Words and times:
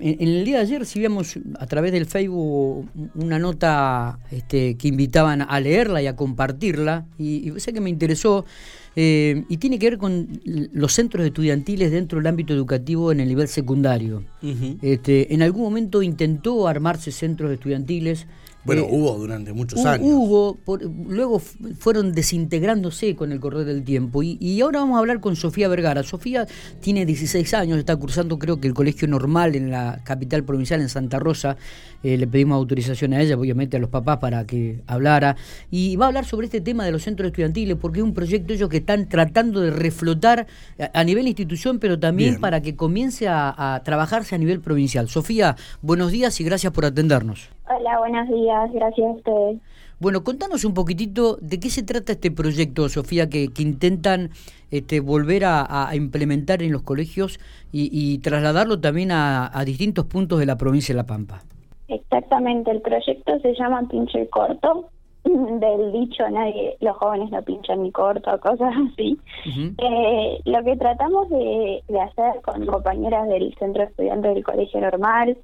En, 0.00 0.16
el 0.20 0.44
día 0.44 0.56
de 0.56 0.62
ayer 0.62 0.78
recibíamos 0.80 1.38
a 1.58 1.66
través 1.66 1.92
del 1.92 2.06
Facebook 2.06 2.88
una 3.14 3.38
nota 3.38 4.18
este, 4.30 4.76
que 4.76 4.88
invitaban 4.88 5.42
a 5.42 5.60
leerla 5.60 6.02
y 6.02 6.06
a 6.06 6.16
compartirla, 6.16 7.06
y, 7.18 7.52
sé 7.58 7.72
que 7.72 7.80
me 7.80 7.90
interesó, 7.90 8.44
eh, 8.96 9.44
y 9.48 9.58
tiene 9.58 9.78
que 9.78 9.90
ver 9.90 9.98
con 9.98 10.40
los 10.44 10.92
centros 10.92 11.24
estudiantiles 11.24 11.92
dentro 11.92 12.18
del 12.18 12.26
ámbito 12.26 12.52
educativo 12.52 13.12
en 13.12 13.20
el 13.20 13.28
nivel 13.28 13.48
secundario. 13.48 14.24
este, 14.82 15.32
en 15.32 15.42
algún 15.42 15.62
momento 15.62 16.02
intentó 16.02 16.66
armarse 16.66 17.12
centros 17.12 17.52
estudiantiles 17.52 18.26
bueno, 18.64 18.82
eh, 18.82 18.88
hubo 18.90 19.16
durante 19.16 19.52
muchos 19.52 19.84
años. 19.86 20.06
Hubo, 20.08 20.58
luego 21.08 21.38
fueron 21.38 22.12
desintegrándose 22.12 23.16
con 23.16 23.32
el 23.32 23.40
correr 23.40 23.64
del 23.64 23.84
tiempo. 23.84 24.22
Y, 24.22 24.60
ahora 24.60 24.80
vamos 24.80 24.96
a 24.96 24.98
hablar 25.00 25.20
con 25.20 25.36
Sofía 25.36 25.68
Vergara. 25.68 26.02
Sofía 26.02 26.46
tiene 26.80 27.06
16 27.06 27.54
años, 27.54 27.78
está 27.78 27.96
cursando 27.96 28.38
creo 28.38 28.60
que 28.60 28.68
el 28.68 28.74
colegio 28.74 29.08
normal 29.08 29.56
en 29.56 29.70
la 29.70 30.00
capital 30.04 30.44
provincial, 30.44 30.80
en 30.80 30.88
Santa 30.88 31.18
Rosa. 31.18 31.56
Eh, 32.02 32.16
le 32.16 32.26
pedimos 32.26 32.56
autorización 32.56 33.12
a 33.12 33.20
ella, 33.20 33.36
obviamente 33.36 33.76
a 33.76 33.80
los 33.80 33.90
papás, 33.90 34.18
para 34.18 34.44
que 34.46 34.80
hablara. 34.86 35.36
Y 35.70 35.96
va 35.96 36.06
a 36.06 36.08
hablar 36.08 36.26
sobre 36.26 36.46
este 36.46 36.60
tema 36.60 36.84
de 36.84 36.92
los 36.92 37.02
centros 37.02 37.28
estudiantiles, 37.28 37.76
porque 37.80 38.00
es 38.00 38.04
un 38.04 38.14
proyecto 38.14 38.52
ellos 38.52 38.68
que 38.68 38.78
están 38.78 39.08
tratando 39.08 39.60
de 39.60 39.70
reflotar 39.70 40.46
a, 40.92 41.04
nivel 41.04 41.28
institución, 41.28 41.78
pero 41.78 41.98
también 41.98 42.40
para 42.40 42.60
que 42.60 42.76
comience 42.76 43.26
a 43.28 43.80
trabajarse 43.84 44.34
a 44.34 44.38
nivel 44.38 44.60
provincial. 44.60 45.08
Sofía, 45.08 45.56
buenos 45.80 46.12
días 46.12 46.40
y 46.40 46.44
gracias 46.44 46.72
por 46.72 46.84
atendernos. 46.84 47.48
Hola, 47.72 48.00
buenos 48.00 48.28
días, 48.28 48.72
gracias 48.72 49.06
a 49.06 49.12
ustedes. 49.12 49.60
Bueno, 50.00 50.24
contanos 50.24 50.64
un 50.64 50.74
poquitito 50.74 51.36
de 51.40 51.60
qué 51.60 51.68
se 51.68 51.84
trata 51.84 52.12
este 52.12 52.32
proyecto, 52.32 52.88
Sofía, 52.88 53.28
que, 53.28 53.48
intentan 53.58 54.30
este, 54.72 54.98
volver 54.98 55.44
a, 55.44 55.88
implementar 55.94 56.64
en 56.64 56.72
los 56.72 56.82
colegios 56.82 57.38
y, 57.70 58.18
trasladarlo 58.18 58.80
también 58.80 59.12
a, 59.12 59.62
distintos 59.64 60.06
puntos 60.06 60.40
de 60.40 60.46
la 60.46 60.56
provincia 60.56 60.92
de 60.92 60.96
La 60.96 61.06
Pampa. 61.06 61.42
Exactamente, 61.86 62.72
el 62.72 62.80
proyecto 62.80 63.38
se 63.38 63.54
llama 63.54 63.86
Pinche 63.88 64.28
Corto, 64.30 64.88
del 65.24 65.92
dicho 65.92 66.28
nadie, 66.28 66.76
los 66.80 66.96
jóvenes 66.96 67.30
no 67.30 67.40
pinchan 67.42 67.82
ni 67.84 67.92
corto, 67.92 68.40
cosas 68.40 68.74
así. 68.92 69.16
Eh, 69.46 70.40
lo 70.44 70.64
que 70.64 70.76
tratamos 70.76 71.28
de, 71.28 71.84
de 71.86 72.00
hacer 72.00 72.40
con 72.42 72.66
compañeras 72.66 73.28
del 73.28 73.54
Centro 73.58 73.82
de 73.82 73.90
Estudiantes 73.90 74.34
del 74.34 74.42
Colegio 74.42 74.80
Normal, 74.80 75.36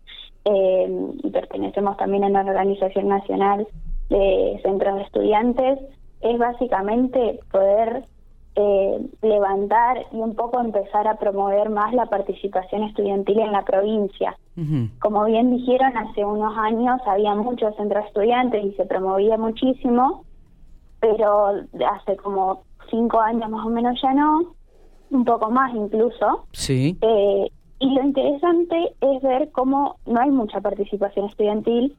eh, 0.49 0.89
y 1.25 1.31
pertenecemos 1.31 1.97
también 1.97 2.23
a 2.23 2.29
una 2.29 2.41
organización 2.41 3.09
nacional 3.09 3.67
de 4.09 4.61
centros 4.63 4.95
de 4.95 5.03
estudiantes, 5.03 5.79
es 6.21 6.39
básicamente 6.39 7.41
poder 7.51 8.05
eh, 8.55 9.11
levantar 9.23 10.07
y 10.13 10.17
un 10.17 10.37
poco 10.37 10.61
empezar 10.61 11.09
a 11.09 11.17
promover 11.17 11.69
más 11.69 11.93
la 11.93 12.07
participación 12.07 12.85
estudiantil 12.85 13.41
en 13.41 13.53
la 13.53 13.65
provincia. 13.65 14.39
Como 15.01 15.25
bien 15.27 15.55
dijeron, 15.55 15.95
hace 15.99 16.25
unos 16.25 16.57
años 16.57 16.99
había 17.07 17.35
muchos 17.35 17.77
centros 17.77 18.05
de 18.05 18.09
estudiantes 18.09 18.65
y 18.65 18.73
se 18.73 18.87
promovía 18.87 19.37
muchísimo, 19.37 20.25
pero 21.01 21.49
hace 21.91 22.17
como 22.17 22.63
cinco 22.89 23.21
años 23.21 23.51
más 23.51 23.67
o 23.67 23.69
menos 23.69 24.01
ya 24.01 24.15
no, 24.15 24.55
un 25.11 25.25
poco 25.27 25.51
más 25.51 25.75
incluso. 25.75 26.47
Sí. 26.53 26.97
Eh, 27.03 27.51
y 27.79 27.95
lo 27.95 28.03
interesante 28.03 28.95
es 29.01 29.23
ver 29.23 29.51
cómo 29.53 29.97
no 30.07 30.21
hay 30.21 30.31
mucha 30.31 30.61
participación 30.61 31.27
estudiantil 31.27 31.97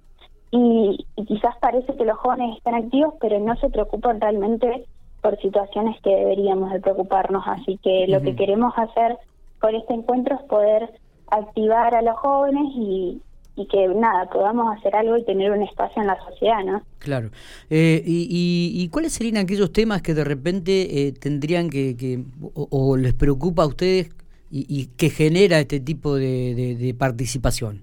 y, 0.52 1.06
quizás 1.28 1.56
parece 1.60 1.96
que 1.96 2.06
los 2.06 2.18
jóvenes 2.18 2.58
están 2.58 2.76
activos, 2.76 3.14
pero 3.20 3.40
no 3.40 3.56
se 3.58 3.70
preocupan 3.70 4.22
realmente 4.22 4.86
por 5.22 5.40
situaciones 5.42 6.00
que 6.02 6.10
deberíamos 6.10 6.72
de 6.72 6.80
preocuparnos. 6.80 7.44
Así 7.46 7.80
que 7.84 8.06
lo 8.08 8.22
que 8.22 8.36
queremos 8.36 8.74
hacer 8.78 9.18
con 9.60 9.76
este 9.76 9.94
encuentro 9.94 10.36
es 10.36 10.42
poder 10.44 10.90
activar 11.30 11.94
a 11.96 12.02
los 12.02 12.18
jóvenes 12.18 12.64
y, 12.76 13.22
que 13.70 13.88
nada, 13.88 14.30
podamos 14.30 14.78
hacer 14.78 14.96
algo 14.96 15.18
y 15.18 15.26
tener 15.26 15.52
un 15.52 15.64
espacio 15.64 16.02
en 16.02 16.08
la 16.08 16.18
sociedad, 16.24 16.64
¿no? 16.64 16.84
Claro. 17.00 17.32
Eh, 17.70 18.02
y, 18.06 18.88
cuáles 18.90 19.14
serían 19.14 19.38
aquellos 19.38 19.74
temas 19.74 20.02
que 20.02 20.14
de 20.14 20.24
repente 20.24 21.08
eh, 21.08 21.12
tendrían 21.12 21.70
que, 21.70 21.98
que 21.98 22.24
o, 22.54 22.96
les 22.96 23.14
preocupa 23.14 23.64
a 23.64 23.68
ustedes 23.68 24.12
y, 24.50 24.88
que 24.98 25.10
genera 25.10 25.60
este 25.60 25.80
tipo 25.80 26.16
de, 26.16 26.96
participación? 26.98 27.82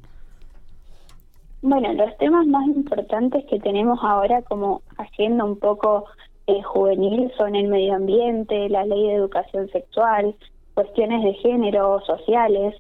Bueno, 1.63 1.93
los 1.95 2.17
temas 2.19 2.47
más 2.47 2.67
importantes 2.67 3.45
que 3.49 3.59
tenemos 3.59 3.99
ahora 4.03 4.43
como 4.43 4.83
agenda 4.99 5.45
un 5.45 5.59
poco 5.59 6.05
eh, 6.47 6.63
juvenil 6.63 7.33
son 7.39 7.55
el 7.55 7.69
medio 7.69 7.95
ambiente, 7.95 8.69
la 8.69 8.85
ley 8.85 9.09
de 9.09 9.15
educación 9.15 9.69
sexual, 9.71 10.35
cuestiones 10.75 11.23
de 11.23 11.35
género, 11.35 12.01
sociales, 12.07 12.75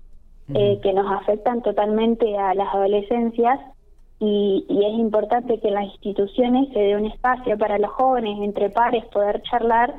eh, 0.52 0.78
que 0.82 0.92
nos 0.92 1.10
afectan 1.10 1.62
totalmente 1.62 2.36
a 2.36 2.52
las 2.52 2.74
adolescencias 2.74 3.58
y, 4.20 4.66
y, 4.68 4.84
es 4.84 4.98
importante 4.98 5.58
que 5.58 5.68
en 5.68 5.74
las 5.74 5.86
instituciones 5.86 6.68
se 6.74 6.78
dé 6.78 6.96
un 6.96 7.06
espacio 7.06 7.56
para 7.56 7.78
los 7.78 7.90
jóvenes, 7.92 8.38
entre 8.42 8.68
pares, 8.68 9.04
poder 9.06 9.42
charlar 9.42 9.94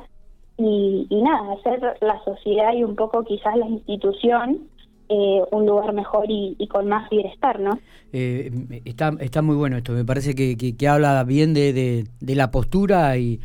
y, 0.58 1.06
nada, 1.10 1.52
hacer 1.52 1.80
la 2.00 2.22
sociedad 2.24 2.74
y 2.74 2.82
un 2.82 2.96
poco 2.96 3.24
quizás 3.24 3.56
la 3.56 3.68
institución 3.68 4.68
eh, 5.08 5.40
un 5.52 5.66
lugar 5.66 5.92
mejor 5.92 6.24
y, 6.28 6.66
con 6.68 6.88
más 6.88 7.08
bienestar, 7.10 7.60
¿no? 7.60 7.78
Eh, 8.12 8.50
está, 8.84 9.12
está 9.20 9.42
muy 9.42 9.54
bueno 9.54 9.76
esto, 9.76 9.92
me 9.92 10.04
parece 10.04 10.34
que, 10.34 10.56
que, 10.56 10.88
habla 10.88 11.22
bien 11.24 11.54
de, 11.54 11.72
de, 12.20 12.34
la 12.34 12.50
postura 12.50 13.16
y 13.16 13.38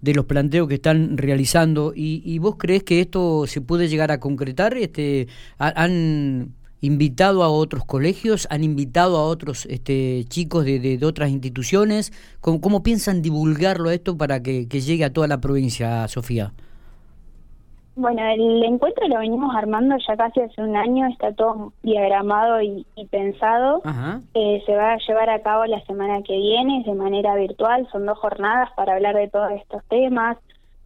de 0.00 0.14
los 0.14 0.24
planteos 0.24 0.68
que 0.68 0.74
están 0.74 1.18
realizando. 1.18 1.92
¿Y, 1.94 2.22
¿Y, 2.24 2.38
vos 2.38 2.56
crees 2.58 2.82
que 2.84 3.00
esto 3.00 3.46
se 3.46 3.60
puede 3.60 3.88
llegar 3.88 4.10
a 4.10 4.20
concretar? 4.20 4.76
Este, 4.78 5.26
¿Han 5.58 6.54
invitado 6.82 7.42
a 7.42 7.48
otros 7.48 7.84
colegios? 7.86 8.46
¿Han 8.50 8.62
invitado 8.62 9.16
a 9.16 9.24
otros 9.24 9.64
este, 9.66 10.24
chicos 10.28 10.66
de, 10.66 10.78
de, 10.78 11.06
otras 11.06 11.30
instituciones? 11.30 12.12
¿Cómo, 12.40 12.60
¿Cómo, 12.60 12.82
piensan 12.82 13.22
divulgarlo 13.22 13.90
esto 13.90 14.18
para 14.18 14.42
que, 14.42 14.66
llegue 14.66 15.04
a 15.04 15.12
toda 15.12 15.28
la 15.28 15.40
provincia, 15.40 16.06
Sofía? 16.08 16.52
Bueno, 17.94 18.22
el 18.26 18.64
encuentro 18.64 19.06
lo 19.06 19.18
venimos 19.18 19.54
armando 19.54 19.96
ya 20.08 20.16
casi 20.16 20.40
hace 20.40 20.62
un 20.62 20.74
año, 20.76 21.06
está 21.08 21.32
todo 21.32 21.72
diagramado 21.82 22.60
y, 22.62 22.84
pensado. 23.10 23.82
Eh, 24.34 24.62
se 24.66 24.74
va 24.74 24.94
a 24.94 24.98
llevar 25.06 25.30
a 25.30 25.42
cabo 25.42 25.66
la 25.66 25.84
semana 25.84 26.22
que 26.22 26.36
viene 26.36 26.82
de 26.84 26.94
manera 26.94 27.36
virtual, 27.36 27.86
son 27.92 28.06
dos 28.06 28.18
jornadas 28.18 28.70
para 28.76 28.94
hablar 28.94 29.14
de 29.14 29.28
todos 29.28 29.52
estos 29.52 29.84
temas, 29.84 30.38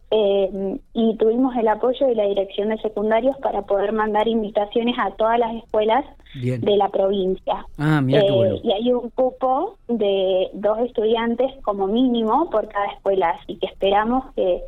eh, 0.09 0.79
y 0.93 1.17
tuvimos 1.17 1.53
el 1.57 1.67
apoyo 1.67 2.07
de 2.07 2.15
la 2.15 2.23
Dirección 2.23 2.69
de 2.69 2.77
Secundarios 2.77 3.35
para 3.37 3.63
poder 3.63 3.91
mandar 3.91 4.27
invitaciones 4.27 4.95
a 4.97 5.11
todas 5.11 5.37
las 5.37 5.53
escuelas 5.55 6.05
de 6.33 6.77
la 6.77 6.87
provincia. 6.89 7.65
Ah, 7.77 8.01
eh, 8.07 8.61
y 8.63 8.71
hay 8.71 8.93
un 8.93 9.09
cupo 9.09 9.77
de 9.89 10.49
dos 10.53 10.79
estudiantes 10.79 11.51
como 11.63 11.87
mínimo 11.87 12.49
por 12.49 12.69
cada 12.69 12.87
escuela, 12.93 13.37
así 13.41 13.57
que 13.57 13.67
esperamos 13.67 14.33
que, 14.35 14.61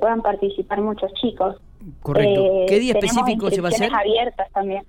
puedan 0.00 0.22
participar 0.22 0.80
muchos 0.80 1.12
chicos. 1.14 1.56
Correcto. 2.00 2.40
Eh, 2.40 2.66
¿Qué 2.68 2.78
día 2.78 2.94
específico 2.94 3.50
se 3.50 3.60
va 3.60 3.68
a 3.68 3.72
hacer? 3.72 3.92
abiertas 3.92 4.50
también. 4.52 4.82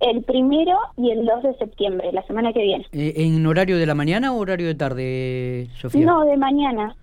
El 0.00 0.22
primero 0.22 0.78
y 0.96 1.10
el 1.10 1.26
2 1.26 1.42
de 1.42 1.54
septiembre, 1.56 2.10
la 2.10 2.22
semana 2.22 2.52
que 2.52 2.62
viene. 2.62 2.86
¿En 2.92 3.46
horario 3.46 3.76
de 3.76 3.84
la 3.84 3.94
mañana 3.94 4.32
o 4.32 4.38
horario 4.38 4.68
de 4.68 4.74
tarde, 4.74 5.68
Sofía? 5.76 6.06
No, 6.06 6.24
de 6.24 6.38
mañana. 6.38 6.96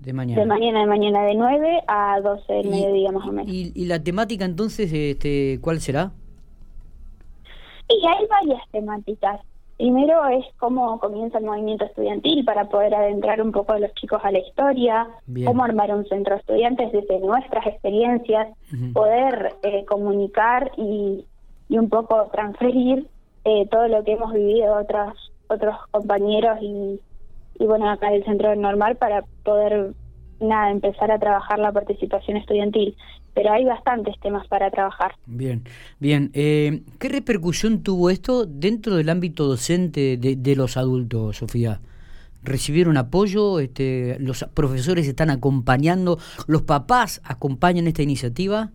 De 0.00 0.12
mañana. 0.12 0.40
De 0.40 0.46
mañana, 0.46 0.80
de 0.80 0.86
mañana 0.86 1.22
de 1.24 1.34
9 1.34 1.82
a 1.86 2.20
12 2.20 2.52
del 2.52 2.68
mediodía 2.68 3.12
más 3.12 3.26
o 3.26 3.32
menos. 3.32 3.52
¿Y, 3.52 3.84
la 3.86 4.02
temática 4.02 4.44
entonces, 4.44 4.92
este, 4.92 5.58
cuál 5.60 5.80
será? 5.80 6.12
Y 7.88 8.06
hay 8.06 8.26
varias 8.26 8.62
temáticas. 8.70 9.40
Primero 9.76 10.26
es 10.28 10.44
cómo 10.58 10.98
comienza 11.00 11.38
el 11.38 11.44
movimiento 11.44 11.84
estudiantil 11.84 12.44
para 12.44 12.68
poder 12.68 12.94
adentrar 12.94 13.42
un 13.42 13.52
poco 13.52 13.72
a 13.72 13.78
los 13.78 13.92
chicos 13.94 14.20
a 14.24 14.30
la 14.30 14.38
historia, 14.38 15.08
cómo 15.44 15.64
armar 15.64 15.94
un 15.94 16.06
centro 16.06 16.34
de 16.34 16.40
estudiantes 16.40 16.92
desde 16.92 17.18
nuestras 17.20 17.66
experiencias, 17.66 18.48
poder 18.92 19.54
eh, 19.62 19.84
comunicar 19.86 20.70
y, 20.76 21.24
y, 21.68 21.78
un 21.78 21.88
poco 21.88 22.28
transferir 22.32 23.06
eh, 23.44 23.66
todo 23.70 23.88
lo 23.88 24.04
que 24.04 24.12
hemos 24.12 24.32
vivido 24.32 24.74
otros 24.74 25.32
otros 25.48 25.76
compañeros 25.90 26.58
y, 26.60 27.00
y 27.58 27.66
bueno, 27.66 27.88
acá 27.90 28.12
el 28.12 28.24
centro 28.24 28.54
normal 28.56 28.96
para 28.96 29.24
poder 29.44 29.94
nada, 30.40 30.70
empezar 30.70 31.10
a 31.10 31.18
trabajar 31.18 31.58
la 31.58 31.72
participación 31.72 32.36
estudiantil. 32.36 32.96
Pero 33.34 33.50
hay 33.50 33.64
bastantes 33.64 34.18
temas 34.20 34.46
para 34.48 34.70
trabajar. 34.70 35.12
Bien, 35.24 35.62
bien. 35.98 36.30
Eh, 36.34 36.82
¿Qué 36.98 37.08
repercusión 37.08 37.82
tuvo 37.82 38.10
esto 38.10 38.44
dentro 38.44 38.96
del 38.96 39.08
ámbito 39.08 39.46
docente 39.46 40.18
de, 40.18 40.36
de 40.36 40.56
los 40.56 40.76
adultos, 40.76 41.38
Sofía? 41.38 41.80
¿Recibieron 42.42 42.98
apoyo? 42.98 43.58
Este, 43.58 44.18
¿Los 44.18 44.44
profesores 44.52 45.08
están 45.08 45.30
acompañando? 45.30 46.18
¿Los 46.46 46.62
papás 46.62 47.22
acompañan 47.24 47.86
esta 47.86 48.02
iniciativa? 48.02 48.70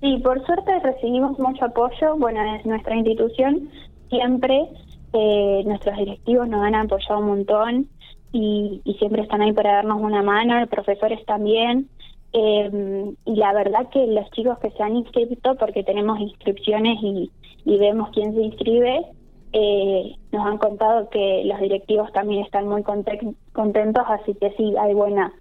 Sí, 0.00 0.16
por 0.24 0.44
suerte 0.44 0.80
recibimos 0.80 1.38
mucho 1.38 1.66
apoyo. 1.66 2.16
Bueno, 2.16 2.40
es 2.56 2.66
nuestra 2.66 2.96
institución 2.96 3.68
siempre 4.08 4.68
eh, 5.12 5.62
nuestros 5.66 5.96
directivos 5.96 6.48
nos 6.48 6.62
han 6.62 6.74
apoyado 6.74 7.20
un 7.20 7.26
montón 7.26 7.88
y, 8.32 8.82
siempre 8.98 9.22
están 9.22 9.40
ahí 9.40 9.52
para 9.52 9.76
darnos 9.76 10.00
una 10.00 10.22
mano, 10.22 10.60
los 10.60 10.68
profesores 10.68 11.24
también. 11.26 11.88
Eh, 12.32 13.12
y 13.24 13.34
la 13.36 13.52
verdad 13.52 13.88
que 13.90 14.06
los 14.06 14.30
chicos 14.30 14.58
que 14.58 14.70
se 14.70 14.82
han 14.82 14.96
inscrito, 14.96 15.56
porque 15.56 15.82
tenemos 15.82 16.20
inscripciones 16.20 16.98
y, 17.02 17.30
y 17.64 17.78
vemos 17.78 18.10
quién 18.12 18.34
se 18.34 18.42
inscribe, 18.42 19.04
eh, 19.52 20.14
nos 20.30 20.46
han 20.46 20.58
contado 20.58 21.08
que 21.10 21.42
los 21.44 21.58
directivos 21.60 22.12
también 22.12 22.44
están 22.44 22.68
muy 22.68 22.84
contentos, 22.84 24.04
así 24.06 24.34
que 24.34 24.52
sí, 24.52 24.74
hay 24.78 24.94
buena 24.94 25.32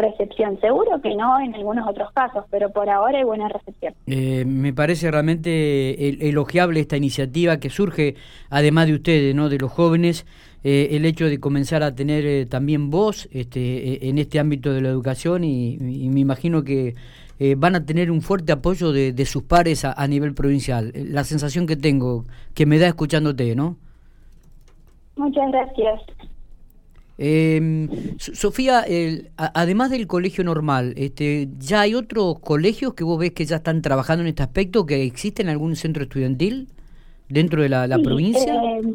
recepción. 0.00 0.58
Seguro 0.60 1.00
que 1.00 1.14
no 1.14 1.40
en 1.40 1.54
algunos 1.54 1.88
otros 1.88 2.12
casos, 2.12 2.44
pero 2.50 2.70
por 2.70 2.88
ahora 2.88 3.18
hay 3.18 3.24
buena 3.24 3.48
recepción. 3.48 3.94
Eh, 4.06 4.44
me 4.44 4.72
parece 4.72 5.10
realmente 5.10 6.28
elogiable 6.28 6.80
esta 6.80 6.96
iniciativa 6.96 7.58
que 7.58 7.70
surge, 7.70 8.16
además 8.50 8.86
de 8.86 8.94
ustedes, 8.94 9.34
no, 9.34 9.48
de 9.48 9.58
los 9.58 9.70
jóvenes, 9.70 10.26
eh, 10.64 10.88
el 10.92 11.04
hecho 11.04 11.26
de 11.26 11.40
comenzar 11.40 11.82
a 11.82 11.94
tener 11.94 12.26
eh, 12.26 12.46
también 12.46 12.90
voz 12.90 13.28
este, 13.32 14.08
en 14.08 14.18
este 14.18 14.38
ámbito 14.38 14.72
de 14.72 14.82
la 14.82 14.88
educación 14.88 15.44
y, 15.44 15.78
me 15.80 16.20
imagino 16.20 16.64
que 16.64 16.94
van 17.56 17.74
a 17.74 17.86
tener 17.86 18.10
un 18.10 18.20
fuerte 18.20 18.52
apoyo 18.52 18.92
de, 18.92 19.24
sus 19.24 19.42
pares 19.42 19.86
a, 19.86 20.06
nivel 20.06 20.34
provincial. 20.34 20.92
La 20.94 21.24
sensación 21.24 21.66
que 21.66 21.74
tengo, 21.74 22.26
que 22.54 22.66
me 22.66 22.78
da 22.78 22.86
escuchándote, 22.86 23.54
¿no? 23.56 23.76
Muchas 25.16 25.50
gracias. 25.50 26.02
Eh, 27.22 28.16
Sofía, 28.18 28.82
además 29.36 29.90
del 29.90 30.06
colegio 30.06 30.42
normal, 30.42 30.94
este, 30.96 31.48
¿ya 31.58 31.82
hay 31.82 31.94
otros 31.94 32.38
colegios 32.40 32.94
que 32.94 33.04
vos 33.04 33.18
ves 33.18 33.32
que 33.32 33.44
ya 33.44 33.56
están 33.56 33.82
trabajando 33.82 34.22
en 34.22 34.28
este 34.28 34.42
aspecto, 34.42 34.86
que 34.86 35.04
existe 35.04 35.42
en 35.42 35.50
algún 35.50 35.76
centro 35.76 36.02
estudiantil 36.02 36.68
dentro 37.28 37.60
de 37.60 37.68
la, 37.68 37.86
provincia? 38.02 38.54
Eh, 38.54 38.94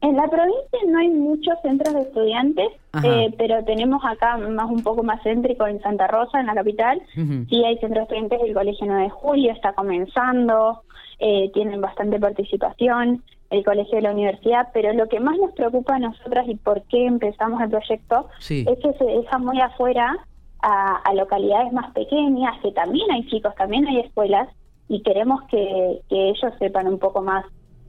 en 0.00 0.16
la 0.16 0.28
provincia 0.28 0.78
no 0.88 0.98
hay 0.98 1.08
muchos 1.10 1.54
centros 1.60 1.92
de 1.92 2.00
estudiantes, 2.00 2.68
eh, 3.04 3.34
pero 3.36 3.62
tenemos 3.64 4.02
acá 4.02 4.38
más 4.38 4.70
un 4.70 4.82
poco 4.82 5.02
más 5.02 5.22
céntrico 5.22 5.66
en 5.66 5.78
Santa 5.82 6.06
Rosa, 6.06 6.40
en 6.40 6.46
la 6.46 6.54
capital. 6.54 7.02
Sí 7.14 7.64
hay 7.64 7.76
centros 7.78 7.96
de 7.96 8.02
estudiantes 8.02 8.40
del 8.40 8.54
Colegio 8.54 8.86
9 8.86 9.02
de 9.02 9.10
Julio, 9.10 9.52
está 9.52 9.74
comenzando, 9.74 10.80
eh, 11.18 11.50
tienen 11.52 11.82
bastante 11.82 12.18
participación 12.18 13.22
el 13.50 13.64
colegio 13.64 13.96
de 13.96 14.02
la 14.02 14.12
universidad, 14.12 14.68
pero 14.72 14.92
lo 14.92 15.08
que 15.08 15.20
más 15.20 15.36
nos 15.36 15.52
preocupa 15.52 15.96
a 15.96 15.98
nosotras 15.98 16.46
y 16.48 16.54
por 16.54 16.82
qué 16.82 17.06
empezamos 17.06 17.60
el 17.60 17.70
proyecto 17.70 18.28
es 18.48 18.78
que 18.78 18.92
se 18.96 19.04
deja 19.04 19.38
muy 19.38 19.60
afuera 19.60 20.16
a, 20.62 21.14
localidades 21.14 21.72
más 21.72 21.92
pequeñas, 21.92 22.58
que 22.60 22.70
también 22.72 23.10
hay 23.10 23.26
chicos, 23.26 23.54
también 23.56 23.86
hay 23.86 24.00
escuelas, 24.00 24.48
y 24.88 25.02
queremos 25.02 25.42
que, 25.48 26.00
ellos 26.08 26.52
sepan 26.58 26.86
un 26.86 26.98
poco 26.98 27.22
más. 27.22 27.44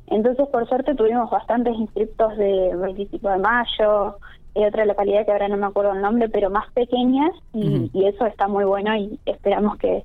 Entonces, 0.08 0.48
por 0.48 0.68
suerte, 0.68 0.96
tuvimos 0.96 1.30
bastantes 1.30 1.76
inscriptos 1.76 2.38
de 2.38 2.76
25 2.76 3.30
de 3.30 3.38
mayo, 3.38 4.18
de 4.56 4.66
otra 4.68 4.86
localidad 4.86 5.26
que 5.26 5.32
ahora 5.32 5.48
no 5.48 5.58
me 5.58 5.68
acuerdo 5.68 5.94
el 5.94 6.02
nombre, 6.02 6.28
pero 6.30 6.50
más 6.50 6.72
pequeñas, 6.74 7.32
y 7.54 8.06
eso 8.06 8.26
está 8.26 8.48
muy 8.48 8.66
bueno 8.66 8.96
y 8.96 9.20
esperamos 9.26 9.78
que, 9.78 10.04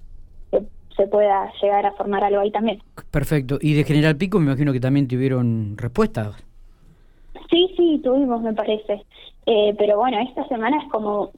se 0.96 1.06
pueda 1.06 1.52
llegar 1.60 1.86
a 1.86 1.92
formar 1.92 2.24
algo 2.24 2.40
ahí 2.40 2.50
también. 2.50 2.82
Perfecto. 3.10 3.58
Y 3.60 3.74
de 3.74 3.84
General 3.84 4.16
Pico 4.16 4.38
me 4.38 4.46
imagino 4.46 4.72
que 4.72 4.80
también 4.80 5.08
tuvieron 5.08 5.76
respuestas. 5.76 6.34
Sí, 7.50 7.72
sí, 7.76 8.00
tuvimos, 8.02 8.42
me 8.42 8.54
parece. 8.54 9.04
Eh, 9.46 9.74
pero 9.78 9.98
bueno, 9.98 10.18
esta 10.20 10.46
semana 10.48 10.78
es 10.82 10.90
como 10.90 11.30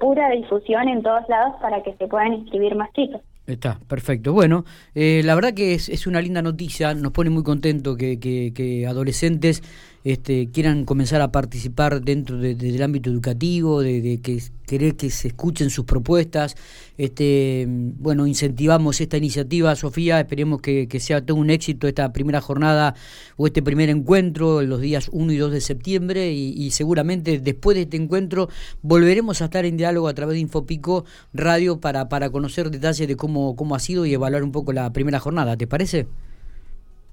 pura 0.00 0.30
difusión 0.30 0.88
en 0.88 1.02
todos 1.02 1.28
lados 1.28 1.54
para 1.60 1.82
que 1.82 1.94
se 1.94 2.06
puedan 2.06 2.34
inscribir 2.34 2.74
más 2.74 2.92
chicos. 2.92 3.20
Está, 3.46 3.78
perfecto. 3.86 4.32
Bueno, 4.32 4.64
eh, 4.94 5.22
la 5.24 5.34
verdad 5.36 5.54
que 5.54 5.74
es, 5.74 5.88
es, 5.88 6.08
una 6.08 6.20
linda 6.20 6.42
noticia, 6.42 6.94
nos 6.94 7.12
pone 7.12 7.30
muy 7.30 7.44
contento 7.44 7.96
que, 7.96 8.18
que, 8.18 8.86
adolescentes 8.88 9.62
este, 10.02 10.50
quieran 10.52 10.84
comenzar 10.84 11.20
a 11.20 11.32
participar 11.32 12.00
dentro 12.00 12.38
del 12.38 12.82
ámbito 12.82 13.10
educativo, 13.10 13.82
de, 13.82 14.20
que 14.22 14.40
querer 14.66 14.96
que 14.96 15.10
se 15.10 15.28
escuchen 15.28 15.70
sus 15.70 15.84
propuestas. 15.84 16.56
Este, 16.98 17.66
bueno, 17.68 18.26
incentivamos 18.26 19.00
esta 19.00 19.16
iniciativa, 19.16 19.74
Sofía, 19.76 20.20
esperemos 20.20 20.60
que, 20.60 20.88
sea 21.00 21.24
todo 21.24 21.36
un 21.36 21.50
éxito 21.50 21.88
esta 21.88 22.12
primera 22.12 22.40
jornada 22.40 22.94
o 23.36 23.46
este 23.46 23.62
primer 23.62 23.90
encuentro 23.90 24.62
en 24.62 24.68
los 24.68 24.80
días 24.80 25.08
1 25.12 25.32
y 25.32 25.36
2 25.36 25.52
de 25.52 25.60
septiembre 25.60 26.32
y, 26.32 26.70
seguramente 26.70 27.38
después 27.38 27.74
de 27.74 27.82
este 27.82 27.96
encuentro 27.96 28.48
volveremos 28.82 29.40
a 29.40 29.46
estar 29.46 29.64
en 29.64 29.76
diálogo 29.76 30.08
a 30.08 30.14
través 30.14 30.34
de 30.34 30.40
Infopico 30.40 31.04
Radio 31.32 31.80
para, 31.80 32.08
para 32.08 32.30
conocer 32.30 32.70
detalles 32.70 33.06
de 33.06 33.16
cómo, 33.16 33.35
cómo 33.56 33.74
ha 33.74 33.78
sido 33.78 34.06
y 34.06 34.14
evaluar 34.14 34.42
un 34.42 34.52
poco 34.52 34.72
la 34.72 34.92
primera 34.92 35.18
jornada, 35.18 35.56
¿te 35.56 35.66
parece? 35.66 36.06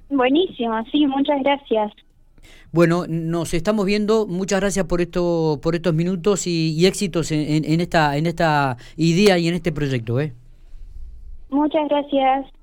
Buenísimo, 0.10 0.84
sí, 0.92 1.08
muchas 1.08 1.42
gracias. 1.42 1.92
Bueno, 2.72 3.06
nos 3.08 3.54
estamos 3.54 3.86
viendo. 3.86 4.26
Muchas 4.28 4.60
gracias 4.60 4.86
por 4.86 5.02
esto, 5.02 5.60
por 5.62 5.76
estos 5.76 5.94
minutos 5.94 6.48
y, 6.48 6.86
éxitos 6.86 7.32
en, 7.32 7.80
esta, 7.80 8.18
en 8.18 8.26
esta 8.26 8.78
idea 8.98 9.38
y 9.38 9.48
en 9.48 9.54
este 9.54 9.72
proyecto. 9.72 10.20
¿eh? 10.20 10.34
Muchas 11.50 11.88
gracias. 11.88 12.54